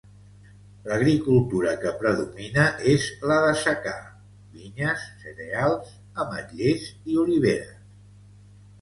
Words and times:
L'agricultura 0.85 1.73
que 1.83 1.91
predomina 1.99 2.65
és 2.95 3.05
la 3.33 3.37
de 3.45 3.53
secà 3.67 3.95
-vinyes, 4.09 5.07
cereals 5.23 5.95
ametllers 6.27 6.93
i 6.95 7.25
oliveres-. 7.29 7.81